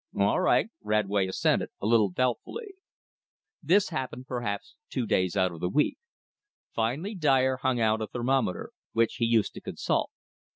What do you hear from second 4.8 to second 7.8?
two days out of the week. Finally Dyer hung